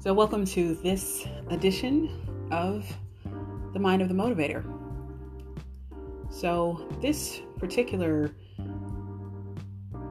[0.00, 2.08] So, welcome to this edition
[2.52, 2.86] of
[3.72, 4.62] The Mind of the Motivator.
[6.30, 8.30] So, this particular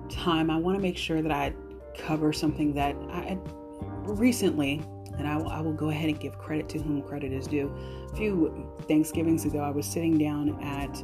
[0.10, 1.54] time, I want to make sure that I
[1.98, 3.38] cover something that I
[4.04, 4.84] recently,
[5.18, 7.74] and I will, I will go ahead and give credit to whom credit is due.
[8.12, 11.02] A few Thanksgivings ago, I was sitting down at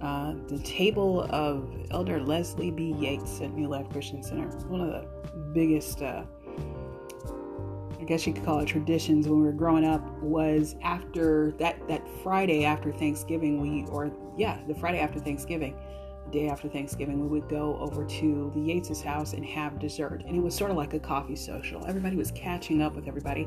[0.00, 2.94] uh, the table of Elder Leslie B.
[2.98, 5.06] Yates at New Life Christian Center, one of the
[5.52, 6.00] biggest.
[6.00, 6.24] Uh,
[8.02, 11.86] I guess you could call it traditions when we were growing up was after that
[11.86, 15.76] that Friday after Thanksgiving we or yeah the Friday after Thanksgiving
[16.24, 20.24] the day after Thanksgiving we would go over to the Yates's house and have dessert.
[20.26, 21.86] And it was sort of like a coffee social.
[21.86, 23.46] Everybody was catching up with everybody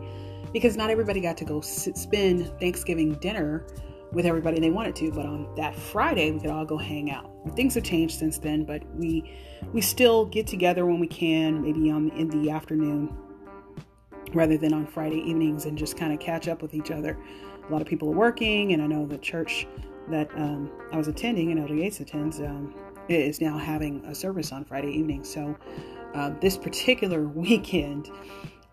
[0.53, 3.65] because not everybody got to go sit, spend Thanksgiving dinner
[4.13, 7.29] with everybody they wanted to but on that Friday we could all go hang out.
[7.57, 9.35] Things have changed since then but we
[9.73, 13.17] we still get together when we can maybe on in the afternoon
[14.33, 17.17] rather than on Friday evenings and just kind of catch up with each other.
[17.67, 19.67] A lot of people are working, and I know the church
[20.09, 22.75] that um, I was attending and Elder Yates attends um,
[23.09, 25.23] is now having a service on Friday evening.
[25.23, 25.55] So
[26.13, 28.09] uh, this particular weekend,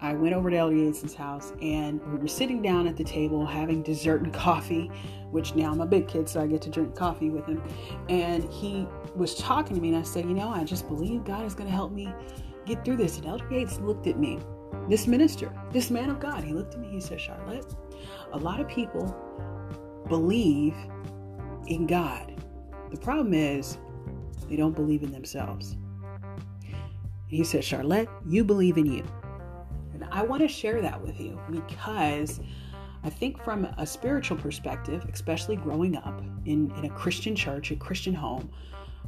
[0.01, 3.47] I went over to Elder Yates' house and we were sitting down at the table
[3.47, 4.91] having dessert and coffee,
[5.31, 7.63] which now I'm a big kid, so I get to drink coffee with him.
[8.09, 11.47] And he was talking to me, and I said, You know, I just believe God
[11.47, 12.13] is going to help me
[12.67, 13.19] get through this.
[13.19, 14.41] And Elder Yates looked at me
[14.89, 17.75] this minister, this man of God, he looked at me, he said, Charlotte,
[18.33, 19.17] a lot of people
[20.09, 20.75] believe
[21.67, 22.43] in God.
[22.91, 23.79] The problem is
[24.49, 25.77] they don't believe in themselves.
[27.27, 29.05] He said, Charlotte, you believe in you.
[29.95, 32.41] And I want to share that with you because
[33.05, 37.77] I think from a spiritual perspective, especially growing up in, in a Christian church, a
[37.77, 38.51] Christian home,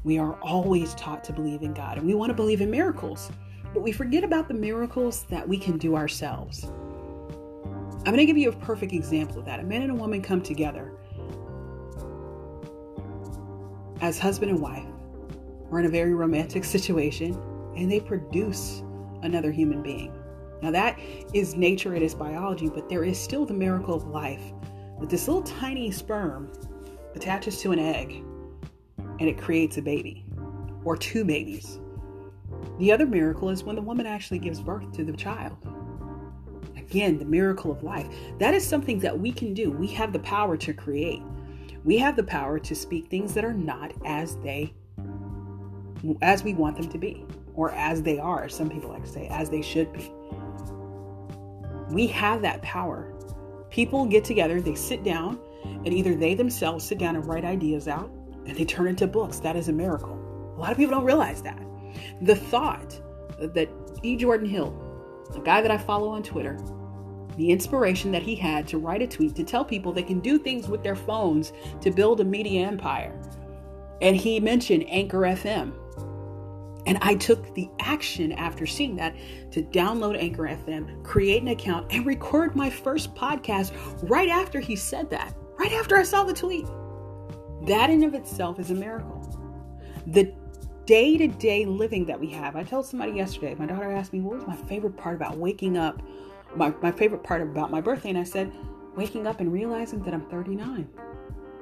[0.04, 3.30] we are always taught to believe in God and we want to believe in miracles
[3.74, 6.64] but we forget about the miracles that we can do ourselves.
[6.64, 9.60] I'm going to give you a perfect example of that.
[9.60, 10.92] A man and a woman come together
[14.00, 14.86] as husband and wife,
[15.70, 17.34] or in a very romantic situation,
[17.76, 18.82] and they produce
[19.22, 20.12] another human being.
[20.62, 20.98] Now, that
[21.34, 24.42] is nature, it is biology, but there is still the miracle of life
[25.00, 26.50] that this little tiny sperm
[27.14, 28.22] attaches to an egg
[29.20, 30.24] and it creates a baby
[30.84, 31.80] or two babies.
[32.78, 35.56] The other miracle is when the woman actually gives birth to the child.
[36.76, 38.08] Again, the miracle of life.
[38.38, 39.70] That is something that we can do.
[39.70, 41.22] We have the power to create.
[41.84, 44.74] We have the power to speak things that are not as they
[46.20, 47.24] as we want them to be
[47.54, 50.12] or as they are, some people like to say, as they should be.
[51.90, 53.12] We have that power.
[53.70, 57.88] People get together, they sit down, and either they themselves sit down and write ideas
[57.88, 58.10] out
[58.46, 59.38] and they turn into books.
[59.38, 60.20] That is a miracle.
[60.56, 61.60] A lot of people don't realize that.
[62.22, 63.00] The thought
[63.38, 63.68] that
[64.02, 64.16] E.
[64.16, 64.74] Jordan Hill,
[65.34, 66.58] a guy that I follow on Twitter,
[67.36, 70.38] the inspiration that he had to write a tweet to tell people they can do
[70.38, 73.18] things with their phones to build a media empire.
[74.00, 75.72] And he mentioned Anchor FM.
[76.86, 79.14] And I took the action after seeing that
[79.52, 83.72] to download Anchor FM, create an account, and record my first podcast
[84.08, 86.66] right after he said that, right after I saw the tweet.
[87.66, 89.22] That in of itself is a miracle.
[90.06, 90.34] The
[90.86, 92.56] day to day living that we have.
[92.56, 95.76] I told somebody yesterday, my daughter asked me, What was my favorite part about waking
[95.76, 96.02] up?
[96.54, 98.10] My, my favorite part about my birthday.
[98.10, 98.52] And I said,
[98.96, 100.88] Waking up and realizing that I'm 39.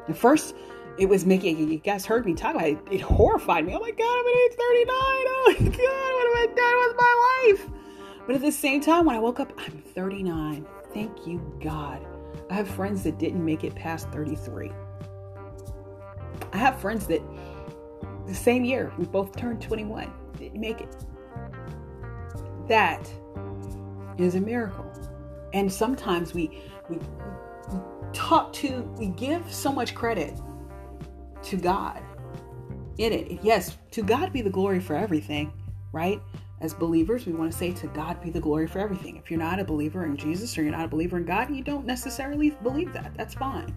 [0.09, 0.55] At first,
[0.99, 3.75] it was making, you guys heard me talk about it, it horrified me.
[3.75, 4.87] Oh my God, I'm at age 39.
[4.91, 7.83] Oh my God, what have I done with my life?
[8.27, 10.67] But at the same time, when I woke up, I'm 39.
[10.93, 12.07] Thank you, God.
[12.51, 14.71] I have friends that didn't make it past 33.
[16.53, 17.23] I have friends that
[18.27, 18.93] the same year.
[18.99, 20.13] We both turned 21.
[20.39, 20.97] Didn't make it.
[22.69, 23.11] That
[24.19, 24.91] is a miracle.
[25.53, 27.79] And sometimes we we, we
[28.13, 30.39] talk to we give so much credit
[31.45, 32.03] to God
[32.99, 33.39] in it.
[33.43, 35.53] Yes, to God be the glory for everything,
[35.93, 36.21] right?
[36.61, 39.17] As believers, we want to say to God be the glory for everything.
[39.17, 41.63] If you're not a believer in Jesus or you're not a believer in God, you
[41.63, 43.13] don't necessarily believe that.
[43.17, 43.75] That's fine.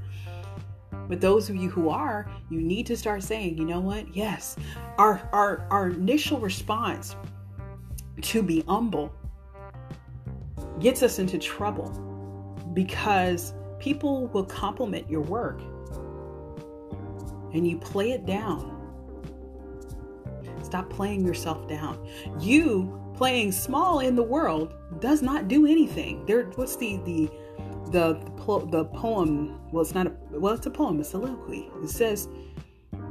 [1.07, 4.15] But those of you who are, you need to start saying, you know what?
[4.15, 4.55] Yes,
[4.97, 7.15] our our our initial response
[8.21, 9.13] to be humble
[10.79, 11.89] gets us into trouble
[12.73, 15.61] because people will compliment your work
[17.53, 18.71] and you play it down.
[20.63, 22.05] Stop playing yourself down.
[22.39, 26.25] You playing small in the world does not do anything.
[26.25, 27.29] There what's the the
[27.95, 28.13] the
[28.71, 32.27] the poem well it's not a well it's a poem a soliloquy it says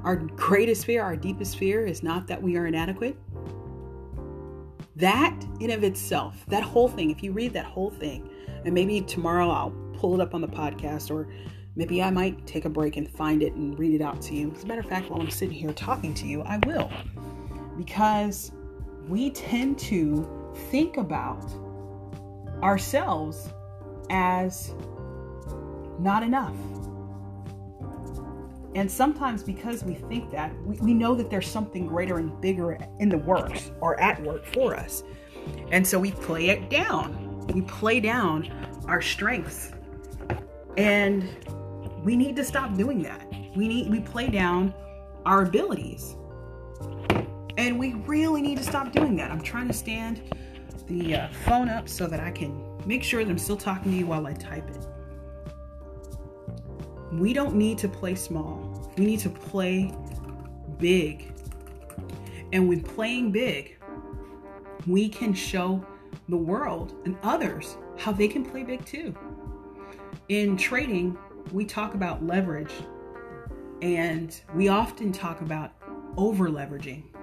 [0.05, 3.17] our greatest fear our deepest fear is not that we are inadequate
[4.97, 8.29] that in of itself that whole thing if you read that whole thing
[8.65, 11.29] And maybe tomorrow I'll pull it up on the podcast, or
[11.77, 14.53] maybe I might take a break and find it and read it out to you.
[14.57, 16.91] As a matter of fact, while I'm sitting here talking to you, I will.
[17.77, 18.53] Because
[19.09, 20.27] we tend to
[20.71, 21.45] think about
[22.63, 23.51] ourselves
[24.11, 24.75] as
[25.99, 26.57] not enough.
[28.75, 32.77] And sometimes because we think that, we, we know that there's something greater and bigger
[32.99, 35.05] in the works or at work for us.
[35.71, 37.47] And so we play it down.
[37.49, 38.51] We play down
[38.89, 39.73] our strengths.
[40.77, 41.29] And
[42.03, 43.27] we need to stop doing that.
[43.55, 44.75] We need we play down
[45.25, 46.17] our abilities.
[47.57, 49.31] And we really need to stop doing that.
[49.31, 50.35] I'm trying to stand
[50.87, 53.99] the uh, phone up so that I can make sure that I'm still talking to
[53.99, 54.87] you while I type it.
[57.13, 58.93] We don't need to play small.
[58.97, 59.93] We need to play
[60.79, 61.33] big.
[62.53, 63.79] And with playing big,
[64.87, 65.85] we can show
[66.29, 69.15] the world and others how they can play big too.
[70.29, 71.17] In trading,
[71.53, 72.73] we talk about leverage
[73.83, 75.73] and we often talk about
[76.17, 77.14] over leveraging.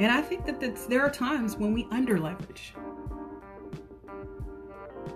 [0.00, 2.74] And I think that there are times when we under leverage.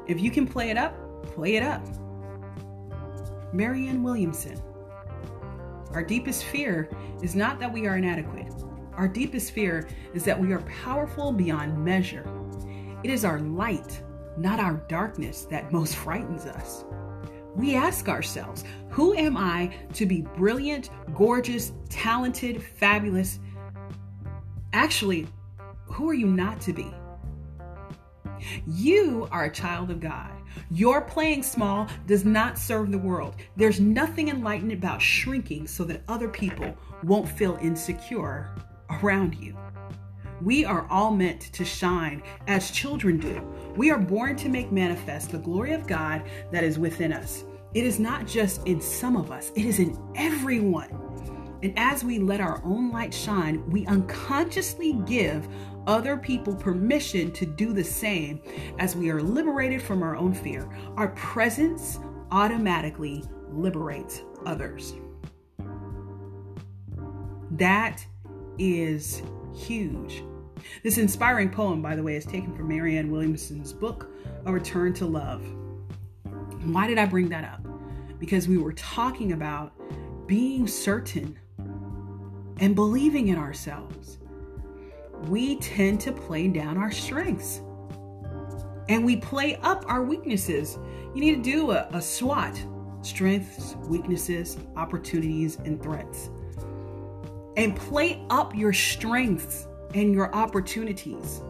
[0.06, 0.94] If you can play it up,
[1.34, 1.82] play it up.
[3.52, 4.60] Marianne Williamson.
[5.92, 6.90] Our deepest fear
[7.22, 8.52] is not that we are inadequate.
[8.94, 12.28] Our deepest fear is that we are powerful beyond measure.
[13.02, 14.02] It is our light,
[14.36, 16.84] not our darkness, that most frightens us.
[17.54, 23.40] We ask ourselves, who am I to be brilliant, gorgeous, talented, fabulous?
[24.72, 25.26] Actually,
[25.86, 26.92] who are you not to be?
[28.66, 30.30] You are a child of God.
[30.70, 33.36] Your playing small does not serve the world.
[33.56, 38.54] There's nothing enlightened about shrinking so that other people won't feel insecure
[39.02, 39.56] around you.
[40.42, 43.42] We are all meant to shine as children do.
[43.74, 46.22] We are born to make manifest the glory of God
[46.52, 47.44] that is within us.
[47.74, 50.90] It is not just in some of us, it is in everyone.
[51.62, 55.48] And as we let our own light shine, we unconsciously give
[55.86, 58.40] other people permission to do the same
[58.78, 60.68] as we are liberated from our own fear.
[60.96, 61.98] Our presence
[62.30, 64.94] automatically liberates others.
[67.52, 68.04] That
[68.58, 69.22] is
[69.54, 70.22] huge.
[70.82, 74.10] This inspiring poem, by the way, is taken from Marianne Williamson's book,
[74.44, 75.42] A Return to Love.
[76.64, 77.66] Why did I bring that up?
[78.18, 79.72] Because we were talking about
[80.26, 81.38] being certain
[82.60, 84.18] and believing in ourselves
[85.26, 87.60] we tend to play down our strengths
[88.88, 90.78] and we play up our weaknesses.
[91.14, 92.64] You need to do a, a SWOT
[93.02, 96.30] strengths, weaknesses, opportunities, and threats.
[97.56, 101.40] And play up your strengths and your opportunities.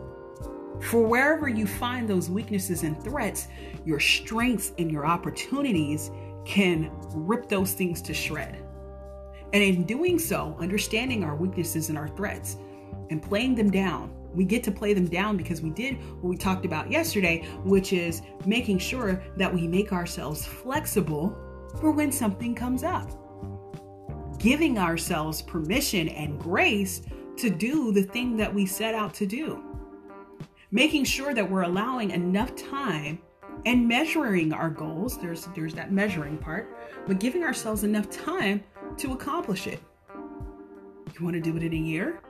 [0.81, 3.49] For wherever you find those weaknesses and threats,
[3.85, 6.11] your strengths and your opportunities
[6.45, 8.65] can rip those things to shred.
[9.53, 12.57] And in doing so, understanding our weaknesses and our threats,
[13.11, 14.15] and playing them down.
[14.35, 17.93] We get to play them down because we did what we talked about yesterday, which
[17.93, 21.37] is making sure that we make ourselves flexible
[21.81, 23.11] for when something comes up.
[24.39, 27.03] Giving ourselves permission and grace
[27.39, 29.65] to do the thing that we set out to do.
[30.71, 33.21] Making sure that we're allowing enough time
[33.65, 35.19] and measuring our goals.
[35.19, 36.77] There's there's that measuring part,
[37.07, 38.63] but giving ourselves enough time
[38.99, 39.81] to accomplish it.
[40.15, 42.21] You want to do it in a year?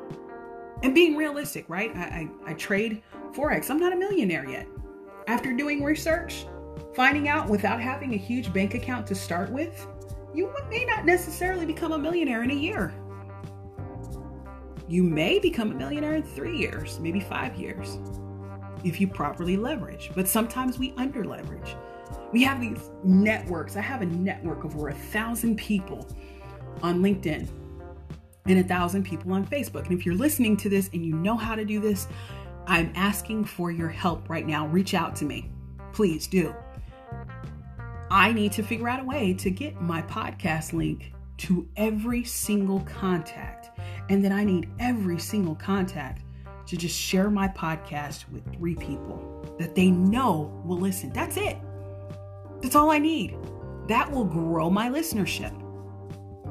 [0.83, 1.95] and being realistic, right?
[1.97, 3.71] I, I, I trade Forex.
[3.71, 4.67] I'm not a millionaire yet.
[5.27, 6.47] After doing research,
[6.95, 9.87] finding out without having a huge bank account to start with,
[10.35, 12.95] you may not necessarily become a millionaire in a year.
[14.89, 17.99] You may become a millionaire in three years, maybe five years,
[18.85, 20.11] if you properly leverage.
[20.15, 21.77] But sometimes we under leverage.
[22.33, 23.77] We have these networks.
[23.77, 26.09] I have a network of over a thousand people
[26.83, 27.49] on LinkedIn
[28.47, 29.85] and a thousand people on Facebook.
[29.85, 32.09] And if you're listening to this and you know how to do this,
[32.67, 34.67] I'm asking for your help right now.
[34.67, 35.51] Reach out to me.
[35.93, 36.55] Please do.
[38.11, 42.81] I need to figure out a way to get my podcast link to every single
[42.81, 43.79] contact.
[44.09, 46.23] And then I need every single contact
[46.67, 51.11] to just share my podcast with three people that they know will listen.
[51.13, 51.57] That's it.
[52.61, 53.37] That's all I need.
[53.89, 55.68] That will grow my listenership.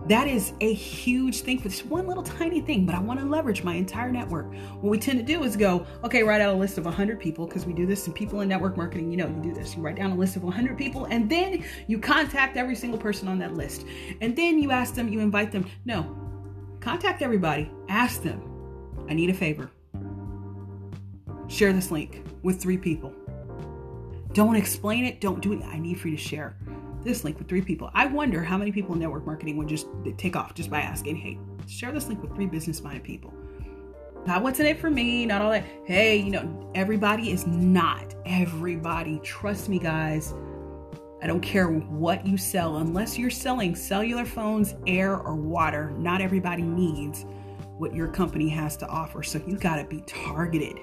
[0.07, 3.25] That is a huge thing for this one little tiny thing, but I want to
[3.25, 4.53] leverage my entire network.
[4.79, 7.45] What we tend to do is go, okay, write out a list of 100 people
[7.45, 9.11] because we do this in people in network marketing.
[9.11, 9.75] You know, you do this.
[9.75, 13.27] You write down a list of 100 people and then you contact every single person
[13.27, 13.85] on that list.
[14.21, 15.69] And then you ask them, you invite them.
[15.83, 16.17] No,
[16.79, 17.69] contact everybody.
[17.89, 18.41] Ask them,
[19.09, 19.69] I need a favor.
[21.49, 23.13] Share this link with three people.
[24.31, 25.19] Don't explain it.
[25.19, 25.61] Don't do it.
[25.63, 26.55] I need for you to share
[27.07, 27.89] this link with three people.
[27.93, 29.87] I wonder how many people in network marketing would just
[30.17, 33.33] take off just by asking, hey, share this link with three business minded people.
[34.25, 35.65] Not what's in it for me, not all that.
[35.85, 39.19] Hey, you know, everybody is not everybody.
[39.23, 40.33] Trust me, guys.
[41.21, 45.91] I don't care what you sell, unless you're selling cellular phones, air, or water.
[45.97, 47.25] Not everybody needs
[47.77, 49.23] what your company has to offer.
[49.23, 50.77] So you got to be targeted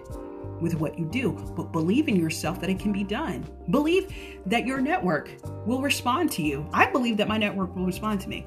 [0.60, 3.46] with what you do, but believe in yourself that it can be done.
[3.70, 4.12] Believe
[4.46, 5.30] that your network
[5.66, 6.68] will respond to you.
[6.72, 8.46] I believe that my network will respond to me.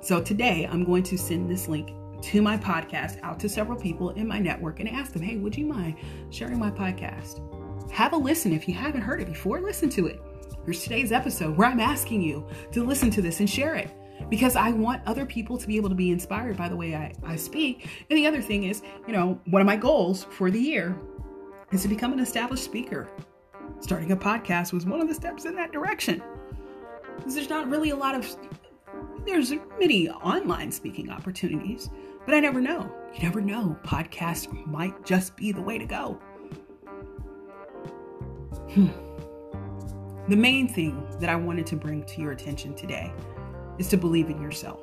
[0.00, 1.90] So today I'm going to send this link
[2.22, 5.56] to my podcast out to several people in my network and ask them, hey, would
[5.56, 5.96] you mind
[6.30, 7.40] sharing my podcast?
[7.92, 8.52] Have a listen.
[8.52, 10.20] If you haven't heard it before, listen to it.
[10.64, 13.90] Here's today's episode where I'm asking you to listen to this and share it
[14.28, 17.12] because I want other people to be able to be inspired by the way I,
[17.24, 17.88] I speak.
[18.10, 20.96] And the other thing is, you know, one of my goals for the year
[21.72, 23.08] is to become an established speaker.
[23.80, 26.22] Starting a podcast was one of the steps in that direction.
[27.26, 28.36] There's not really a lot of,
[29.24, 31.90] there's many online speaking opportunities,
[32.24, 32.90] but I never know.
[33.14, 33.76] You never know.
[33.84, 36.20] Podcast might just be the way to go.
[38.72, 38.88] Hmm.
[40.28, 43.12] The main thing that I wanted to bring to your attention today
[43.78, 44.80] is to believe in yourself.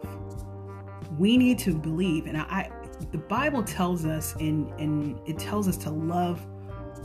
[1.18, 2.72] We need to believe, and I,
[3.12, 6.46] the Bible tells us, and and it tells us to love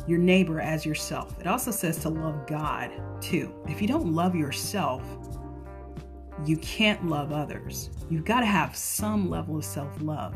[0.07, 1.39] your neighbor as yourself.
[1.41, 2.91] It also says to love God
[3.21, 3.55] too.
[3.69, 5.03] If you don't love yourself,
[6.47, 7.91] you can't love others.
[8.09, 10.35] You've got to have some level of self love.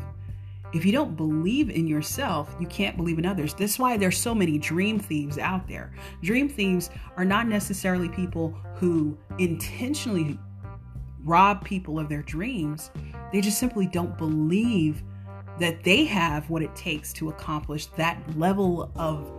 [0.73, 3.53] If you don't believe in yourself, you can't believe in others.
[3.53, 5.93] That's why there's so many dream thieves out there.
[6.23, 10.39] Dream thieves are not necessarily people who intentionally
[11.23, 12.91] rob people of their dreams.
[13.31, 15.03] They just simply don't believe
[15.59, 19.31] that they have what it takes to accomplish that level of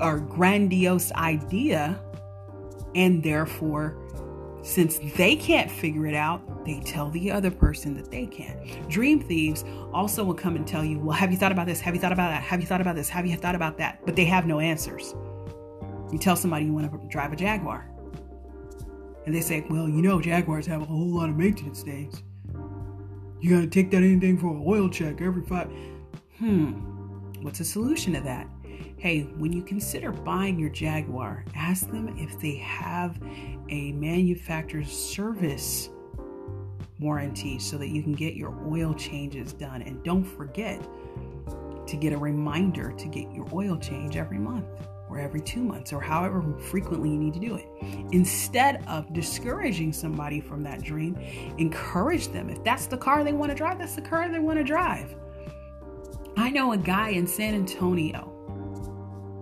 [0.00, 2.00] or grandiose idea.
[2.94, 3.96] And therefore,
[4.62, 8.58] since they can't figure it out, they tell the other person that they can.
[8.88, 11.80] Dream thieves also will come and tell you, Well, have you thought about this?
[11.80, 12.42] Have you thought about that?
[12.42, 13.08] Have you thought about this?
[13.08, 14.04] Have you thought about that?
[14.04, 15.14] But they have no answers.
[16.12, 17.88] You tell somebody you want to drive a Jaguar
[19.28, 22.22] and they say, well, you know, Jaguars have a whole lot of maintenance days.
[23.42, 25.70] You got to take that anything for an oil check every five.
[26.38, 26.70] Hmm,
[27.42, 28.48] what's the solution to that?
[28.96, 33.20] Hey, when you consider buying your Jaguar, ask them if they have
[33.68, 35.90] a manufacturer's service
[36.98, 39.82] warranty so that you can get your oil changes done.
[39.82, 40.82] And don't forget
[41.86, 45.92] to get a reminder to get your oil change every month or every two months
[45.92, 47.66] or however frequently you need to do it.
[48.12, 51.16] Instead of discouraging somebody from that dream,
[51.58, 52.50] encourage them.
[52.50, 55.14] If that's the car they want to drive, that's the car they want to drive.
[56.36, 58.34] I know a guy in San Antonio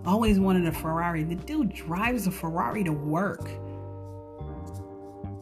[0.06, 1.25] always wanted a Ferrari.
[1.25, 3.50] The dude drives a Ferrari to work.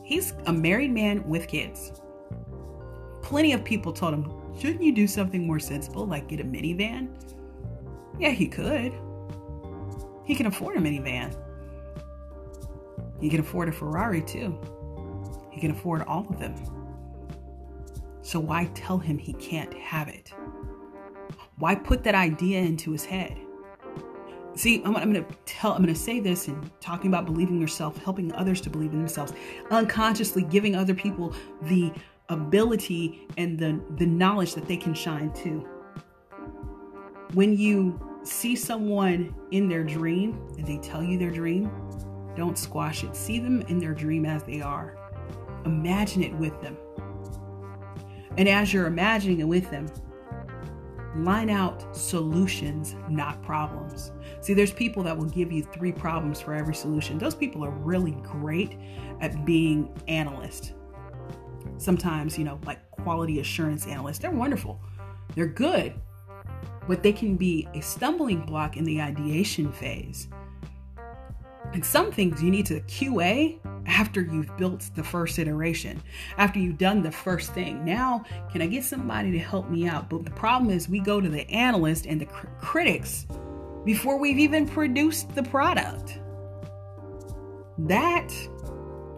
[0.02, 1.92] He's a married man with kids.
[3.22, 7.08] Plenty of people told him, shouldn't you do something more sensible like get a minivan?
[8.18, 8.92] Yeah, he could.
[10.24, 11.36] He can afford a minivan.
[13.20, 14.58] He can afford a Ferrari too.
[15.50, 16.54] He can afford all of them.
[18.22, 20.32] So why tell him he can't have it?
[21.58, 23.38] Why put that idea into his head?
[24.56, 27.60] See, I'm, I'm going to tell, I'm going to say this and talking about believing
[27.60, 29.32] yourself, helping others to believe in themselves,
[29.70, 31.92] unconsciously giving other people the
[32.28, 35.66] ability and the, the knowledge that they can shine too.
[37.34, 41.70] When you see someone in their dream and they tell you their dream,
[42.36, 43.14] don't squash it.
[43.14, 44.96] See them in their dream as they are.
[45.64, 46.76] Imagine it with them.
[48.36, 49.86] And as you're imagining it with them,
[51.16, 54.10] line out solutions, not problems.
[54.40, 57.18] See, there's people that will give you three problems for every solution.
[57.18, 58.76] Those people are really great
[59.20, 60.72] at being analysts.
[61.78, 64.80] Sometimes, you know, like quality assurance analysts, they're wonderful.
[65.34, 65.94] They're good
[66.88, 70.28] but they can be a stumbling block in the ideation phase.
[71.72, 76.00] And some things you need to QA after you've built the first iteration,
[76.38, 77.84] after you've done the first thing.
[77.84, 80.08] Now, can I get somebody to help me out?
[80.08, 83.26] But the problem is, we go to the analyst and the cr- critics
[83.84, 86.18] before we've even produced the product.
[87.78, 88.28] That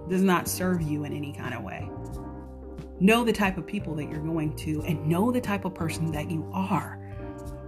[0.09, 1.89] does not serve you in any kind of way.
[2.99, 6.11] Know the type of people that you're going to and know the type of person
[6.13, 6.99] that you are.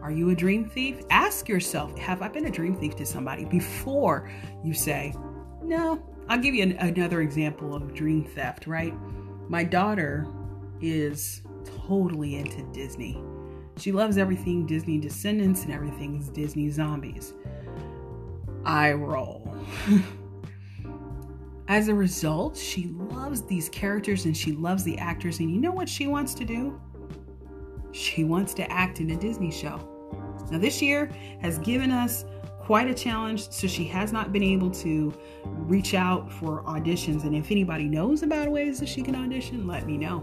[0.09, 1.03] Are you a dream thief?
[1.11, 4.31] Ask yourself, have I been a dream thief to somebody before
[4.65, 5.15] you say,
[5.63, 6.03] no?
[6.31, 8.95] I'll give you an, another example of dream theft, right?
[9.51, 10.27] My daughter
[10.81, 11.43] is
[11.87, 13.23] totally into Disney.
[13.77, 17.35] She loves everything Disney Descendants and everything's Disney Zombies.
[18.65, 19.55] I roll.
[21.69, 25.41] As a result, she loves these characters and she loves the actors.
[25.41, 26.81] And you know what she wants to do?
[27.93, 29.97] She wants to act in a Disney show.
[30.51, 32.25] Now, this year has given us
[32.59, 35.13] quite a challenge, so she has not been able to
[35.45, 37.25] reach out for auditions.
[37.25, 40.21] And if anybody knows about ways that she can audition, let me know.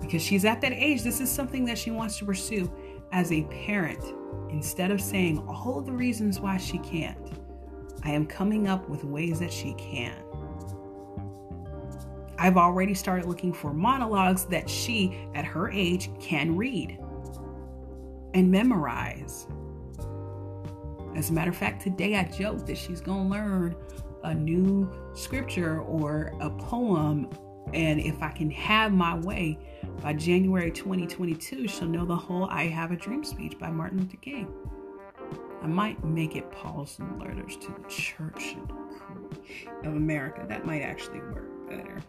[0.00, 2.70] Because she's at that age, this is something that she wants to pursue
[3.12, 4.04] as a parent.
[4.50, 7.18] Instead of saying all the reasons why she can't,
[8.04, 10.14] I am coming up with ways that she can.
[12.38, 16.98] I've already started looking for monologues that she, at her age, can read
[18.36, 19.46] and memorize.
[21.16, 23.74] As a matter of fact, today I joked that she's going to learn
[24.24, 27.30] a new scripture or a poem.
[27.72, 29.58] And if I can have my way
[30.02, 34.18] by January 2022, she'll know the whole I Have a Dream speech by Martin Luther
[34.18, 34.52] King.
[35.62, 38.56] I might make it Paul's letters to the Church
[39.82, 40.44] of America.
[40.46, 42.02] That might actually work better.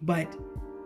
[0.00, 0.34] But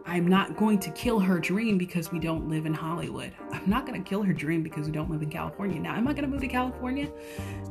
[0.07, 3.33] I'm not going to kill her dream because we don't live in Hollywood.
[3.51, 5.81] I'm not going to kill her dream because we don't live in California.
[5.81, 7.11] Now, am I going to move to California?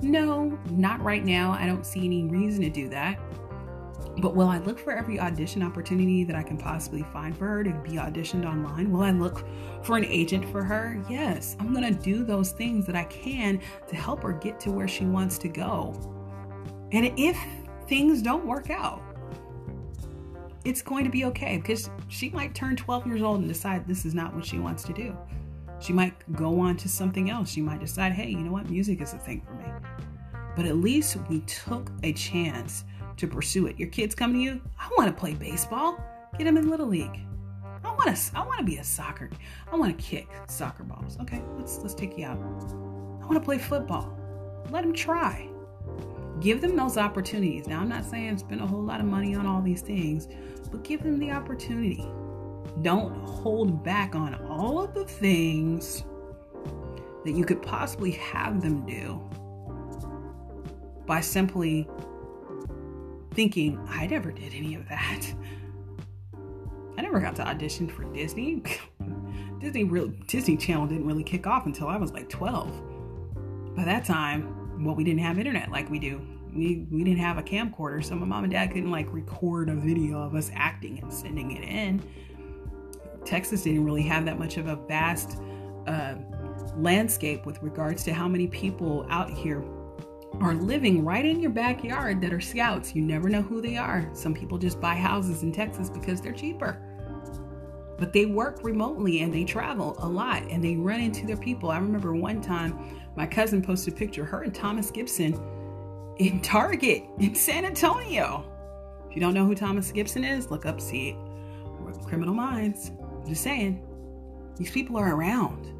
[0.02, 1.52] No, not right now.
[1.52, 3.20] I don't see any reason to do that.
[4.18, 7.64] But will I look for every audition opportunity that I can possibly find for her
[7.64, 8.92] to be auditioned online?
[8.92, 9.46] Will I look
[9.84, 11.04] for an agent for her?
[11.10, 14.72] Yes, I'm going to do those things that I can to help her get to
[14.72, 15.94] where she wants to go.
[16.92, 17.38] And if
[17.88, 19.02] things don't work out,
[20.66, 24.06] it's going to be okay because she might turn 12 years old and decide this
[24.06, 25.16] is not what she wants to do.
[25.80, 27.50] She might go on to something else.
[27.50, 28.70] She might decide, hey, you know what?
[28.70, 29.66] Music is a thing for me.
[30.56, 32.86] But at least we took a chance
[33.18, 33.78] to pursue it.
[33.78, 36.02] Your kids come to you, I want to play baseball.
[36.38, 37.20] Get them in Little League.
[37.84, 39.30] I want to I want to be a soccer.
[39.72, 41.18] I want to kick soccer balls.
[41.22, 42.38] Okay, let's let's take you out.
[42.38, 44.18] I want to play football.
[44.70, 45.50] Let them try.
[46.40, 47.68] Give them those opportunities.
[47.68, 50.28] Now, I'm not saying spend a whole lot of money on all these things,
[50.74, 52.04] but give them the opportunity.
[52.82, 56.04] Don't hold back on all of the things
[57.24, 59.22] that you could possibly have them do
[61.06, 61.88] by simply
[63.36, 65.22] thinking, I never did any of that.
[66.98, 68.64] I never got to audition for Disney.
[69.60, 73.76] Disney real Disney Channel didn't really kick off until I was like 12.
[73.76, 76.20] By that time, well, we didn't have internet like we do
[76.56, 79.76] we we didn't have a camcorder, so my mom and dad couldn't like record a
[79.76, 82.02] video of us acting and sending it in.
[83.26, 85.38] Texas didn't really have that much of a vast
[85.88, 86.16] uh,
[86.78, 89.64] landscape with regards to how many people out here
[90.42, 92.96] are living right in your backyard that are scouts.
[92.96, 94.10] You never know who they are.
[94.14, 96.82] Some people just buy houses in Texas because they're cheaper.
[97.98, 101.70] But they work remotely and they travel a lot and they run into their people.
[101.70, 105.40] I remember one time my cousin posted a picture, her and Thomas Gibson
[106.18, 108.46] in Target in San Antonio.
[109.10, 111.16] If you don't know who Thomas Gibson is, look up, see it.
[112.06, 112.92] Criminal Minds.
[113.00, 113.86] I'm just saying,
[114.56, 115.72] these people are around.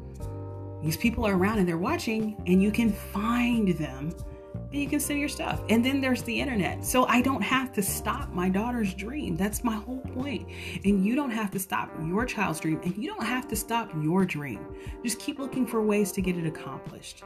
[0.82, 4.12] These people are around and they're watching, and you can find them
[4.54, 5.62] and you can send your stuff.
[5.68, 6.84] And then there's the internet.
[6.84, 9.36] So I don't have to stop my daughter's dream.
[9.36, 10.48] That's my whole point.
[10.84, 13.90] And you don't have to stop your child's dream, and you don't have to stop
[14.02, 14.64] your dream.
[15.02, 17.22] Just keep looking for ways to get it accomplished.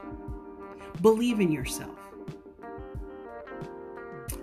[1.01, 1.97] Believe in yourself.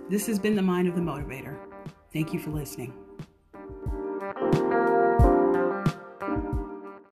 [0.09, 1.57] This has been the Mind of the Motivator.
[2.13, 2.93] Thank you for listening.